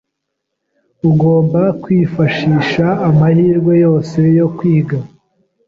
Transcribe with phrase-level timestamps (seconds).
[1.09, 4.97] Ugomba kwifashisha amahirwe yose yo kwiga.